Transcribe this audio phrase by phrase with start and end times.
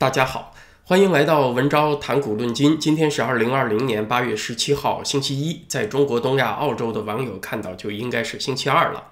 [0.00, 2.80] 大家好，欢迎来到文昭谈股论金。
[2.80, 5.62] 今天是二零二零年八月十七号，星期一。
[5.68, 9.08] 在中国、东亚、澳洲的网友看到就应该是星期二了。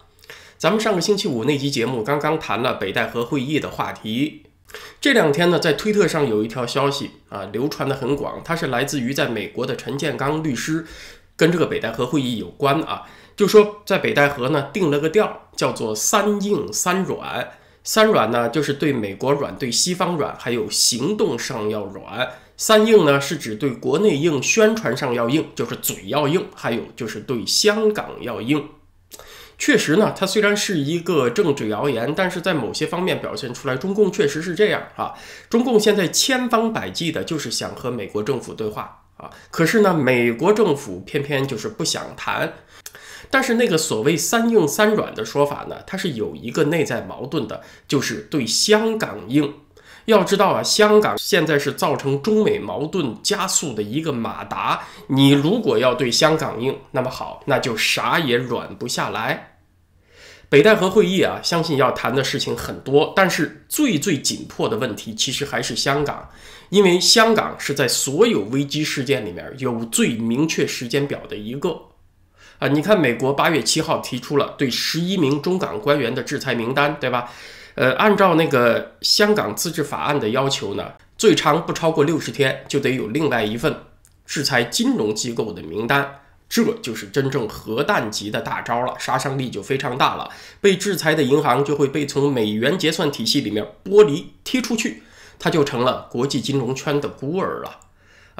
[0.56, 4.44] 咱们上个星期五那集节目刚刚谈了北戴河会议的话题。
[4.98, 10.86] 这两天呢，在推特上有一条消息啊，流传的很广，它是来自于在美国的陈建刚律师，
[11.36, 13.02] 跟这个北戴河会议有关啊。
[13.36, 17.46] 就说在北戴河呢定了个调，叫做三硬三软。
[17.88, 22.28] 三软呢，就是对美国软，对西方软，还有行动上要软。
[22.54, 26.46] 三硬呢，是指对国内硬，宣传上要硬，就是嘴要硬。
[26.54, 28.68] 还有就是对香港要硬。
[29.56, 35.14] 确实呢，它虽然是一个政治谣言，但是在某些方面表现出来，中共确实是这样啊。
[35.48, 42.52] 中共现在千方百计的就是想和美国政府对话啊，可是呢，美国政府偏偏就是不想谈。
[43.30, 49.54] 但是那个所谓“三硬三软”的说法呢，它是有一个内在矛盾的，就是对香港硬。
[50.06, 54.84] 要知道啊，香港现在是造成中美矛盾加速的一个马达。
[55.08, 59.58] 你如果要对香港硬，那么好，那就啥也软不下来。
[60.48, 66.26] 北戴河会议啊，相信要谈的事情很多，但是最最紧迫的问题其实还是香港，
[66.70, 71.78] 因为香港是在所有危机事件里面有最明确时间表的一个。
[72.58, 77.30] 啊，你看，美国八月七号提出了对十一名中港官员的制裁名单，对吧？
[77.74, 83.82] 呃，按照那个香港自治法案的要求呢，最长不超过六十天就得有另外一份
[84.26, 90.28] 制裁金融机构的名单，这就是真正核弹级的大招了，杀伤力就非常大了。
[90.60, 95.04] 被制裁的银行就会被从美元结算体系里面剥离踢出去，
[95.38, 97.78] 它就成了国际金融圈的孤儿了。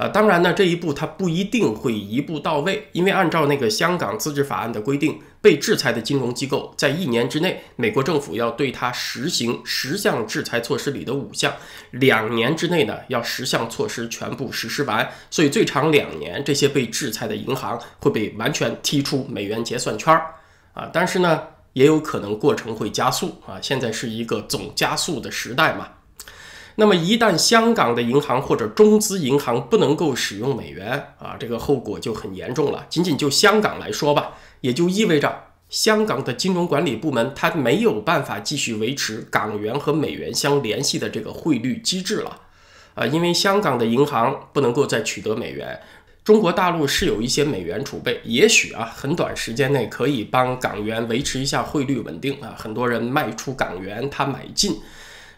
[0.01, 11.53] 呃，当然呢，这一步它不一定会一步到位，因为按照那个香港自治法案的规定，被制裁的金融机构在一年之内，美国政府要对它实行十项制裁措施里的五项，
[11.91, 20.27] 两年之内呢，要十项措施全部实施完，所以最长两年，这些被制裁的银行会被完全踢出美元结算圈儿
[20.75, 20.89] 啊。
[20.93, 21.43] 但是呢，
[21.73, 25.89] 也有可能过程会加速啊，现在是一个总加速的时代嘛。
[26.81, 32.87] 那么一旦香港的银行或者中资银行不能够使用美元啊，这个后果就很严重了。
[32.89, 42.43] 仅仅就香港来说吧，也就意味着香港的金融管理部门它没有办法继续维持港元和美元相联系的这个汇率机制了
[42.95, 45.81] 啊，因为香港的银行不能够再取得美元，
[46.23, 54.79] 中国大陆是有一些美元储备，也许啊很短时间内可以帮港元维持一下汇率稳定啊，很多人卖出港元，他买进。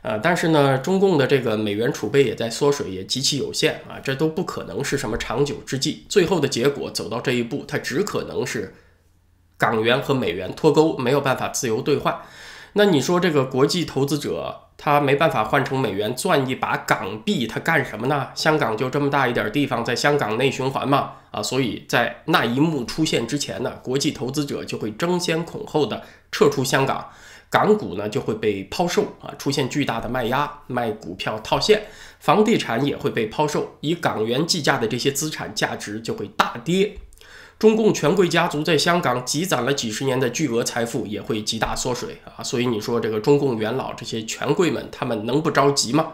[0.02, 6.06] 呃，但是呢，中共的这个美元储备也在缩水，也极其有限啊，这都不可能是什么长久之计。
[6.08, 8.74] 最后的结果走到这一步，它只可能是
[9.58, 12.18] 港元和美元脱钩，没有办法自由兑换。
[12.72, 18.28] 那你说这个国际投资者他没办法换成美元赚一把港币，他干什么呢？
[18.34, 27.10] 香港就这么大一点地方，在香港内循环嘛，啊，所以在那一幕出现之前呢，国际投资者就会争先恐后的撤出香港。
[27.50, 31.82] 港股呢就会被抛售啊，出现巨大的卖压，卖股票套现，
[32.20, 36.96] 房地产也会被抛售，以港元计价的这些资产价值就会大跌。
[37.58, 46.06] 中共权贵家族在香港积攒了几十年的巨额财富也会极大缩水啊，所以你说这个中共元老这些权贵们，他们能不着急吗？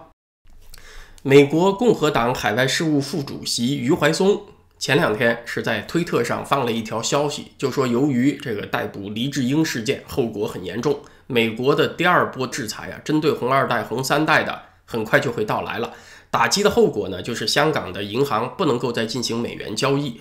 [1.23, 4.41] 美国共和党海外事务副主席余怀松
[4.79, 10.99] 前两天是在推特上放了一条消息，就说由于这个逮捕黎智英事件，后果很严重。
[11.27, 15.93] 美国的第二波制裁啊，针对红二代、红三代的，很快就会到来了。
[16.31, 20.21] 打击的后果呢，就是香港的银行不能够再进行美元交易，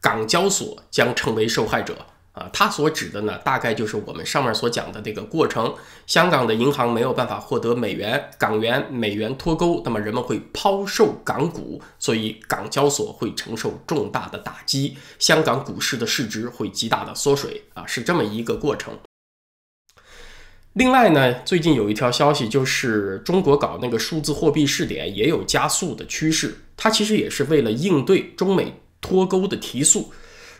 [0.00, 2.50] 港交所将成为受害者啊。
[2.52, 5.74] 他所指的呢，大概就是我们上面所讲的这个过程：
[6.06, 18.98] 香港的银行没有办法获得美元，港元、美元脱钩，那么人们会抛售港股，所以港交所会承受重大的打击，香港股市的市值会极大的缩水啊，是这么一个过程。
[20.76, 26.54] 另外呢，最近有一条消息，就是中国搞那个数字货币试点也有加速的趋势。
[26.76, 30.12] 它其实也是为了应对中美脱钩的提速。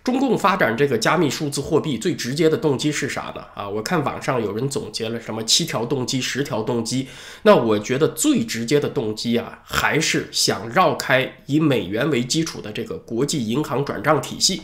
[0.02, 3.43] 中共发展这个加密数字货币最直接的动机是啥呢？
[3.55, 7.08] 啊，我看网上有人总结了什么七条动机、十条动机。
[7.43, 14.62] 那我觉得最直接的动机啊，还是想绕开以美元为基础的这个国际银行转账体系。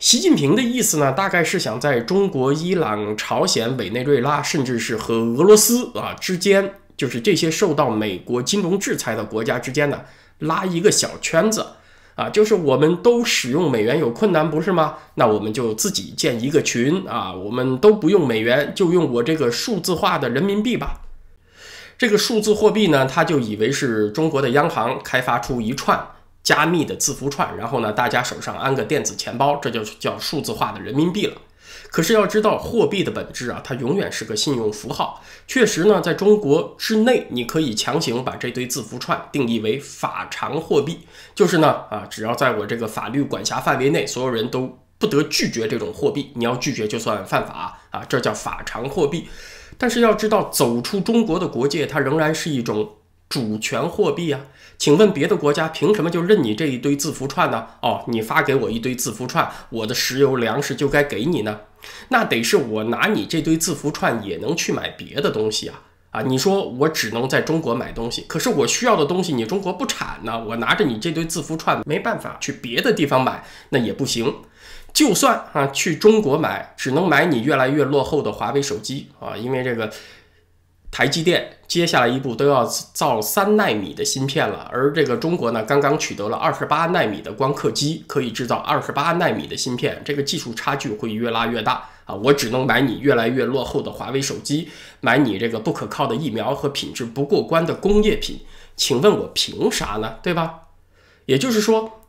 [0.00, 10.00] 习近平的意思呢，大概是想在中国、伊朗、朝鲜、委内瑞拉，甚至是和俄罗斯啊之间，就是这些受到美国金融制裁的国家之间呢，
[10.38, 11.66] 拉一个小圈子
[12.14, 14.94] 啊，就是我们都使用美元有困难，不是吗？
[15.16, 21.02] 那我们就自己建一个群啊，我们都不用美元，就用我这个数字化的人民币吧。
[21.98, 26.02] 这个数字货币呢，他就以为是中国的央行开发出一串
[26.42, 31.36] 加密的字符串，然后呢，大家手上安个电子钱包，这就叫数字化的人民币了。
[31.90, 35.22] 可是要知道，货币的本质啊，它永远是个信用符号。
[35.46, 41.00] 确实呢，在中国之内，你可以强行把这堆字符串定义为法偿货币，
[41.34, 49.28] 就是呢，啊，只要在我这个法律管辖范围内，所有人都不得拒绝这种货币，你要拒绝就算犯法啊，这叫法偿货币。
[49.76, 52.96] 但是要知道，走出中国的国界，它仍然是一种。
[53.30, 54.40] 主权货币啊，
[54.76, 57.64] 请问别的国家凭什么就认你这一堆字符串呢？
[57.80, 61.60] 哦，你发给我一堆字符串，我的石油粮食就该给你呢？
[62.08, 65.80] 那得是我拿你这堆字符串也能去买别的东西啊！
[66.10, 70.44] 啊，你说我只能在中国买东西，可是我需要的东西你中国不产呢？
[70.44, 74.34] 我拿着你这堆字符串没办法去别的地方买，那也不行。
[74.92, 79.88] 就算啊去中国买，只能买你越来越落后的华为手机啊，因为这个。
[80.90, 92.14] 台积电接下来一步都要造三纳米的芯片了，而这个中国呢，刚刚取得了二十八纳米的光刻机，可以制造二十八纳米的芯片，这个技术差距会越拉越大啊！
[92.16, 94.68] 我只能买你越来越落后的华为手机，
[95.00, 98.40] 买你这个不可靠的疫苗和品质不过关的工业品，
[98.74, 100.16] 请问我凭啥呢？
[100.24, 100.62] 对吧？
[101.26, 102.00] 也就是说，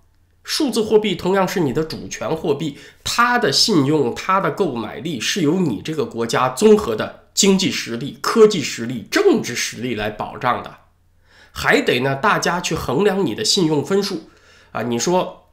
[0.43, 7.20] 数字货币同样是你的主权货币，它的信用、它的购买力是由你这个国家综合的。
[7.41, 10.77] 经济实力、科技实力、政治实力来保障的，
[11.51, 14.29] 还得呢，大家去衡量你的信用分数
[14.71, 14.83] 啊。
[14.83, 15.47] 你说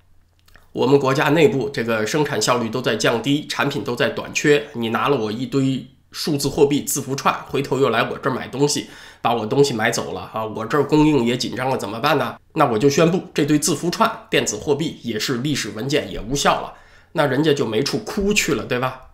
[0.73, 8.91] 我们国家内部这个生产效率都在降低，产品都在短缺，你拿了我一堆数字货币字符串，回头又来我这儿买东西，
[9.23, 12.37] 把我东西买走了啊，我这儿供应也紧张了，怎么办呢？
[12.53, 16.75] 那我就宣布这堆字符串、电子货币也是历史文件，也无效了，
[17.13, 19.08] 那人家就没处哭去了，对吧？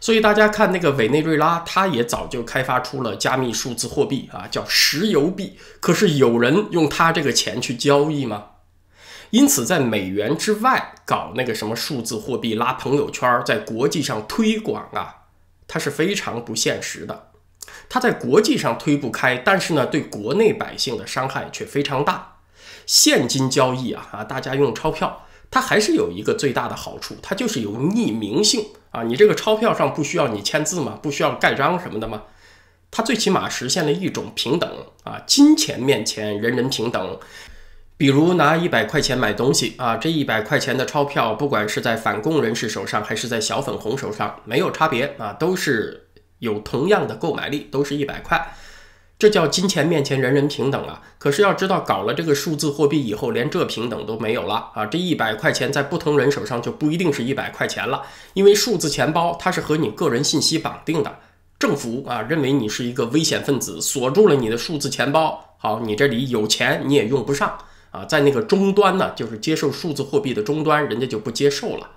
[0.00, 5.58] 所以大家看那个委内瑞拉，它也早就开发出了加密数字货币啊，叫石油币。
[5.80, 8.46] 可是有人用它这个钱去交易吗？
[9.30, 15.26] 因此，在美元之外搞那个什么数字货币，拉朋友圈，在国际上推广啊，
[15.66, 17.30] 它是非常不现实的。
[17.90, 22.36] 它在国际上推不开，但是呢，对国内百姓的伤害却非常大。
[22.86, 25.26] 现金交易啊啊，大家用钞票。
[25.50, 29.02] 它还是有一个最大的好处，它就是有匿名性啊！
[29.02, 30.98] 你这个钞票上不需要你签字吗？
[31.02, 32.24] 不需要盖章什么的吗？
[32.90, 34.70] 它最起码实现了一种平等
[35.04, 35.22] 啊！
[35.26, 37.18] 金钱面前人人平等。
[37.96, 46.08] 比如拿一百块钱买东西啊，这一百块钱的钞票，不管是在反共人士手上还是在小粉红手上，没有差别啊，都是
[46.38, 48.54] 有同样的购买力，都是一百块。
[49.18, 51.02] 这叫金钱面前人人平等啊！
[51.18, 54.86] 可是要知道，搞了这个数字货币以后，连这平等都没有了啊！
[54.86, 58.02] 这一百块钱在不同人手上就不一定是一百块钱了，
[58.34, 61.18] 因为数字钱包它是和你个人信息绑定的。
[61.58, 67.58] 政府啊认为你是一个危险分子，锁住了你的数字钱包，好，你这里有钱你也用不上
[67.90, 68.04] 啊！
[68.04, 71.90] 在那个终端呢，就是接受数字货币的终端，人家就不接受了。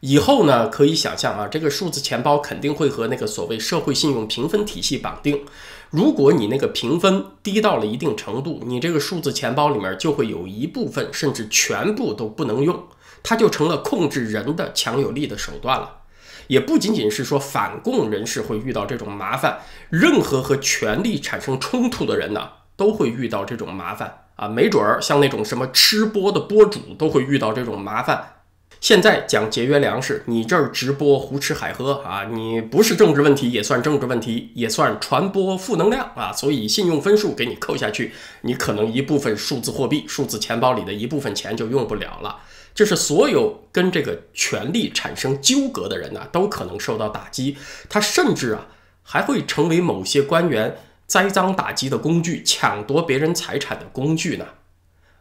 [0.00, 5.46] 以后呢，可以想象啊，这个数字钱包肯定会和那个所谓社会信用评分体系绑定。
[5.92, 12.84] 如果你那个评分低到了一定程度，你这个数字钱包里面就会有一部分甚至全部都不能用，
[13.22, 15.98] 它就成了控制人的强有力的手段了。
[16.46, 19.60] 也不仅仅是说反共人士会遇到这种麻烦，
[19.90, 24.48] 任何和权力产生冲突的人呢，都会遇到这种麻烦啊。
[24.48, 28.36] 没准儿像那种什么吃播的播主都会遇到这种麻烦。
[28.82, 32.24] 现在讲节约粮食，你这儿直播胡吃海喝啊！
[32.24, 36.32] 你不是政治问题也算政治问题，也算传播负能量啊！
[36.32, 42.38] 所以信用分数给你扣下去，你可能一部分数字货币、数字钱包里的一部分钱就用不了了。
[42.74, 47.56] 就是所有跟这个权力产生纠葛的人呢，都可能受到打击。
[47.88, 48.66] 他甚至啊，
[49.04, 54.46] 还会成为某些官员栽赃打击的工具，抢夺别人财产的工具呢。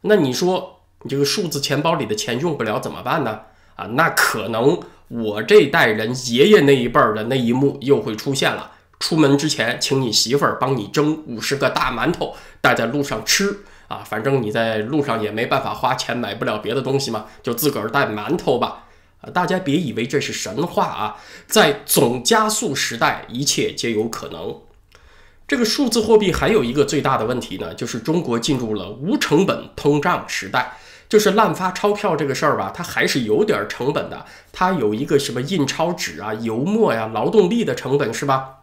[0.01, 3.41] 那你说，你这个数字钱包里的钱用不了怎么办呢？
[3.75, 8.71] 啊，那可能我这代人爷爷那一辈儿的那一幕又会出现了。
[8.99, 14.03] 出门之前，请你媳妇儿帮你蒸五十个大馒头，带在路上吃啊。
[14.05, 18.83] 反正你在路上也没办法花钱，买不了别的东西嘛，就自个儿带馒头吧。
[19.21, 21.15] 啊，大家别以为这是神话啊，
[21.47, 24.61] 在总加速时代，一切皆有可能。
[25.47, 30.77] 这个数字货币还有一个最大的问题呢，就是中国进入了无成本通胀时代。
[31.11, 34.25] 就是滥发钞票这个事儿吧，它还是有点成本的。
[34.53, 38.59] 它有一个什么印钞纸啊、油墨呀、劳动力的成本，是吧？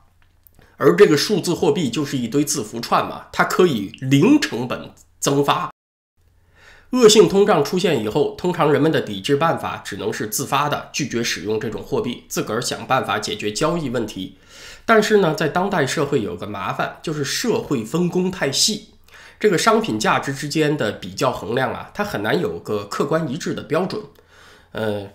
[0.78, 5.68] 而这个数字货币就是一堆字符串嘛，它可以零成本增发。
[6.92, 14.38] 恶性通胀出现以后，通常人们的抵制办法只能是自发的拒绝使用这种货币，自个儿想办法解决交易问题。
[14.86, 18.94] 但是呢，在当代社会有个麻烦，就是社会分工太细，
[19.40, 24.02] 这个商品价值之间的比较衡量啊，它很难有个客观一致的标准。
[24.72, 25.08] 呃，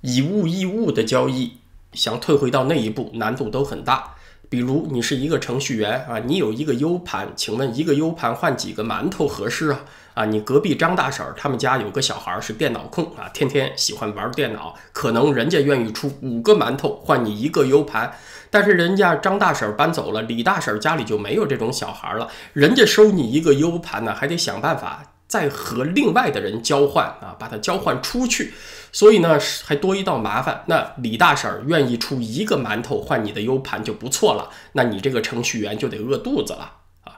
[0.00, 1.58] 以物易物的交易，
[1.92, 4.14] 想退回到那一步，难度都很大。
[4.50, 9.80] 比如你是一个程序员啊，你有一个 U 盘，请问一个 U 盘换几个馒头合适啊？
[10.14, 18.12] 啊，你隔壁张大婶儿他们家有个小孩是电脑控啊，天天喜欢玩电脑，可能人家愿意出五个馒头换你一个 U 盘，
[18.50, 28.52] 但是人家张大婶儿搬走了，李大婶儿家里就没有这种小孩了，人家收你一个 U 盘呢，还得想办法再和另外的人交换啊，把它交换出去。
[28.90, 30.64] 所以呢，还多一道麻烦。
[30.66, 36.72] 那李大婶儿愿意出一个馒头换你的 U 盘就不错了，那你这个程序员就得饿肚子了
[37.04, 37.14] 啊。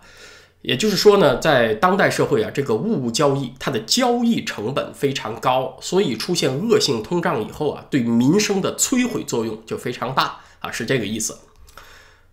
[0.60, 11.38] 也就是说呢，在当代社会啊，这个物物交易它的交易成本非常高，所以出现恶性通胀以后啊，对民生的摧毁作用就非常大啊，是这个意思。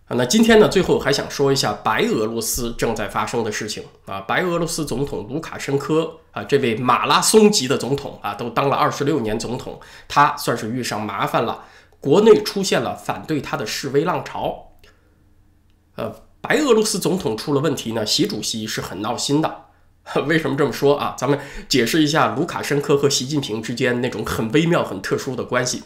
[0.10, 4.20] 啊，那今天呢，最后还想说一下白俄罗斯正在发生的事情啊。
[4.22, 11.64] 白俄罗斯总统卢卡申科啊，这位马拉松级的总统啊，都当了二十六年总统，他算是遇上麻烦了。
[12.00, 14.72] 国内出现了反对他的示威浪潮。
[15.96, 16.12] 呃，
[16.42, 19.66] 白俄罗斯总统出了问题呢，习主席是很闹心的。
[20.26, 21.14] 为什么这么说啊？
[21.16, 25.84] 咱们解释一下卢卡申科和习近平之间那种很微妙、很特殊的关系。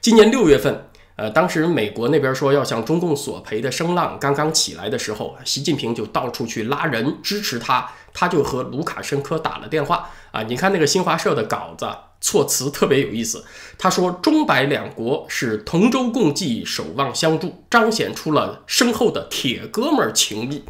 [0.00, 0.88] 今年六月份。
[1.16, 10.42] 呃，当时美国那边说要向中共索赔的声浪刚刚起来的时候，习近平就到处去拉人支持他，他就和卢卡申科打了电话啊。
[10.42, 11.88] 你看那个新华社的稿子，
[12.20, 13.42] 措辞特别有意思。
[13.78, 20.64] 他说中白两国是同舟共济、守望相助，彰显出了深厚的铁哥们儿情谊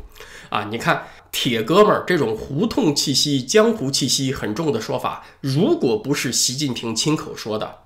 [0.48, 0.68] 啊。
[0.70, 7.78] 你看铁哥们儿这种胡同气息、江湖气息很重的说法，如果不是习近平亲口说的。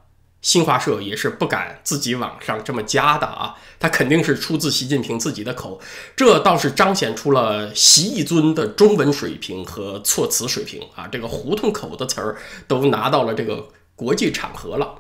[0.42, 5.80] 新华社也是不敢自己往上这么加的啊，他肯定是出自习近平自己的口，
[6.16, 14.94] 这倒是彰显出了习一尊的中文水平和措辞水平啊，这个胡同口的词儿都拿到了这个国际场合了。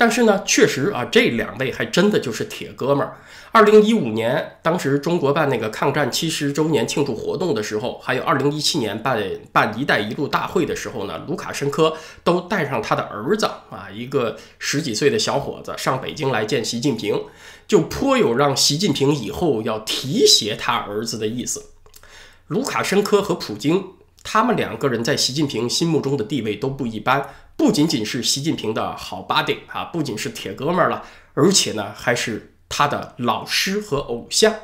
[0.00, 3.18] 但是呢，确实啊，这两位还真的就是铁哥们儿。
[3.52, 17.24] 二零一五年，当时中国办那个抗战七十周年庆祝活动的时候，还有二零一七年办办“一带一路”大会的时候呢，卢卡申科都带上他的儿子啊，一个十几岁的小伙子上北京来见习近平，
[17.68, 21.66] 就颇有让习近平以后要提携他儿子的意思。
[22.46, 23.84] 卢卡申科和普京，
[24.24, 27.28] 他们两个人在习近平心目中的地位都不一般。
[27.60, 31.02] 不仅仅是习近平的好 buddy 啊，不仅是铁哥们儿了，
[31.34, 34.54] 而且呢，还是他的老师和偶像。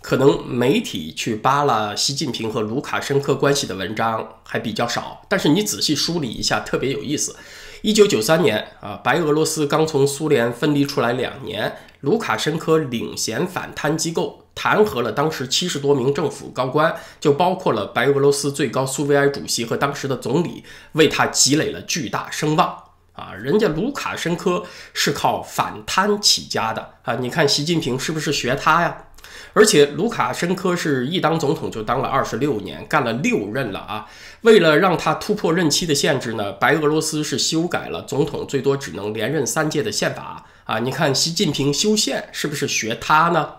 [0.00, 7.34] 可能媒体去扒拉习近平和卢卡申科关系的文章还比较少，但是你仔细梳理一下，特别有意思。
[7.82, 14.44] 一九九三年啊，白俄罗斯刚从苏联分离出来两年，卢卡申科领衔反贪机构。
[14.60, 22.76] 弹劾了当时七十多名政府高官，就包括了白俄罗斯最高苏维埃主席和当时的总理，为他积累了巨大声望
[23.12, 23.32] 啊！
[23.40, 27.14] 人家卢卡申科是靠反贪起家的啊！
[27.20, 29.04] 你看习近平是不是学他呀？
[29.52, 34.06] 而且卢卡申科是一当总统就当了二十六年，干了六任了啊！
[34.40, 40.80] 为了让他突破任期的限制呢，白俄罗斯是修改了总统最多只能连任三届的宪法啊！
[40.80, 43.50] 你看习近平修宪是不是学他呢？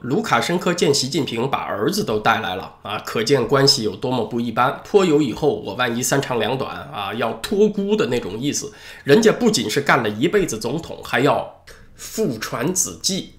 [0.00, 4.80] 卢卡申科见习近平，把儿子都带来了啊，可见关系有多么不一般。
[4.84, 8.72] 颇有以后我万一三长两短啊，要托孤的那种意思。
[9.02, 11.64] 人家不仅是干了一辈子总统，还要
[11.96, 13.34] 父传子继。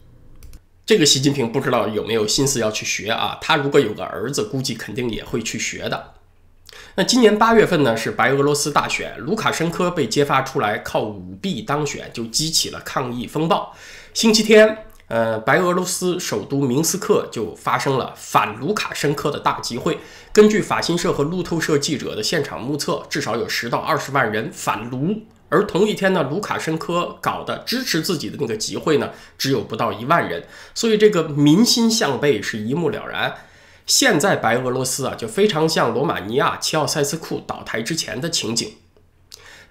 [0.85, 3.37] 这个习近平不知道有没有心思要去学啊？
[3.39, 6.15] 他如果有个儿子，估计肯定也会去学的。
[6.95, 13.73] 那今年八月份呢，是白俄罗斯大选，卢卡申科被揭发出来靠舞弊当选，就激起了抗议风暴。
[14.13, 14.88] 星期天。
[15.09, 19.97] 呃，白俄罗斯首都明斯克就发生了反卢卡申科的大集会。
[20.31, 25.23] 根据法新社和路透社记者的现场目测，至少有十到二十万人反卢。
[25.49, 30.43] 而同一天呢，卢卡申科搞的支持自己的那个集会呢，只有不到一万人。
[30.75, 33.35] 所以这个民心向背是一目了然。
[33.87, 38.75] 现在白俄罗斯啊，就非常像罗马尼亚齐奥塞斯库倒台之前的情景。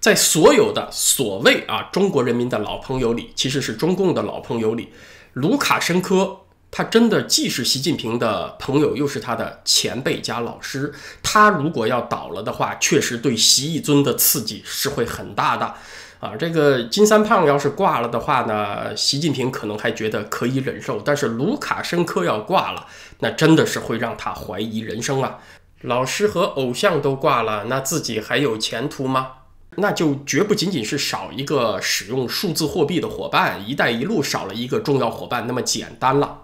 [0.01, 4.93] 在所有的所谓啊中国人民的老朋友里，其实是中共的老朋友里。
[5.35, 10.93] 卢卡申科，他真的既是习近平的朋友，又是他的前辈加老师。
[11.23, 15.75] 他如果要倒了的话，确实对习一尊的刺激是会很大的
[16.21, 16.37] 啊。
[16.37, 22.87] 这个金三胖要是挂了的话呢，习近平可能还觉得可以忍受，但是卢卡申科要挂了，
[23.21, 25.39] 那真的是会让他怀疑人生啊。
[25.83, 29.33] 老师和偶像都挂了，那自己还有前途吗？
[29.81, 36.43] 那就绝不仅仅是少一个使用数字货币的伙伴，“一带一路”少了一个重要伙伴那么简单了。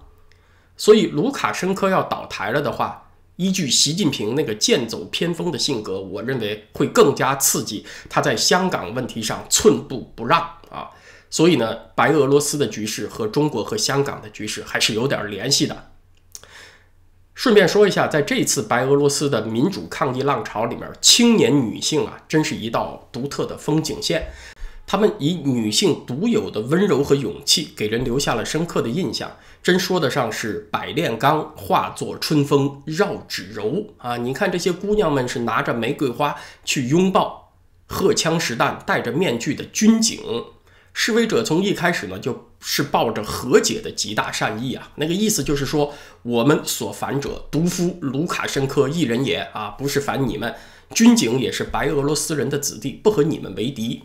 [0.76, 10.90] 所以卢卡申科要倒台了的话，依据习近平那个剑走偏锋的性格，我认为会更加刺激他在香港问题上寸步不让啊。
[11.30, 15.90] 所以呢，白俄罗斯的局势和中国和香港的局势还是有点联系的。
[17.34, 24.28] 顺便说一下，在这次白俄罗斯的民主抗议浪潮里面，青年女性啊，真是一道独特的风景线。
[24.86, 34.16] 她们以女性独有的温柔和勇气，给人留下了深刻的印象，真说得上是百炼钢化作春风绕指柔啊！
[34.16, 37.52] 你看这些姑娘们是拿着玫瑰花去拥抱
[37.86, 40.20] 荷枪实弹、戴着面具的军警。
[40.92, 45.92] 示威者从一开始呢，就是抱着和解的极大善意啊，那个意思就是说，
[46.22, 50.54] 我们所反者独夫卢卡申科一人也啊，不是反你们，
[50.94, 54.04] 军警也是白俄罗斯人的子弟，不和你们为敌。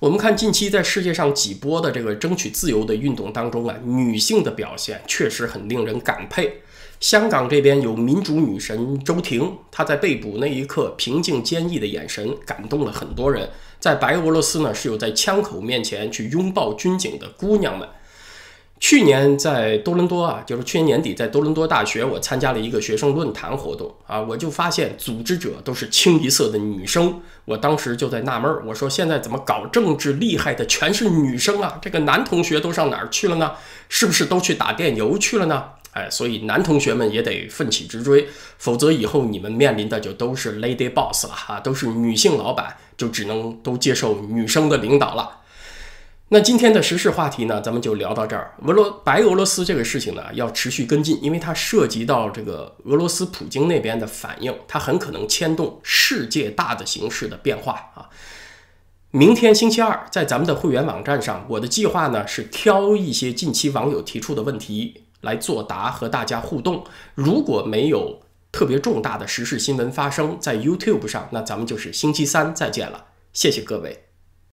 [0.00, 6.60] 我们看近期在世界上几波的这个争取自由的运动当中啊，女性的表现确实很令人感佩。
[7.00, 13.48] 香港这边有民主女神周婷，她在被捕那一刻平静坚毅的眼神感动了很多人。
[13.78, 17.88] 在白俄罗斯呢，是有在枪口面前去拥抱军警的姑娘们。
[18.80, 27.20] 去年在多伦多啊，就是去年年底在多伦多大学，我参加了一个学生论坛活动啊，我就发现组织者都是清一色的女生。
[27.44, 31.78] 我当时就在纳闷，我说现在怎么搞政治厉害的全是女生啊？
[31.82, 33.52] 这个男同学都上哪儿去了呢？
[33.88, 35.64] 是不是都去打电邮去了呢？
[35.98, 38.28] 哎，所以男同学们也得奋起直追，
[38.58, 45.40] 否则以后你们面临的就都是 lady boss 了哈，都是女性老板，就只能都接受女生的领导了。
[46.28, 48.54] 那今天的时事话题呢，咱们就聊到这儿。
[48.64, 58.06] 俄罗白俄罗斯这个事情呢，要持续跟进，因为它涉及到这个俄罗斯普京那边的反应，它很可能牵动世界大的形势的变化啊。
[59.10, 66.84] 明天星期二，在咱们的会员网站上，我的计划呢是挑一些近期网友提出的问题来作答，和大家互动。
[67.14, 68.20] 如果没有
[68.50, 73.06] 特别重大的时事新闻发生在 YouTube 上，那咱们就是星期三再见了。
[73.32, 74.07] 谢谢各位。